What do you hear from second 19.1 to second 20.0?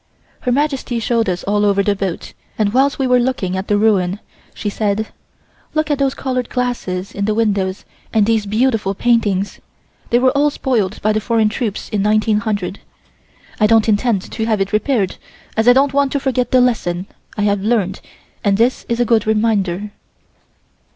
reminder."